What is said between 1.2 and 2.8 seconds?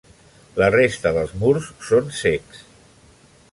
murs són cecs.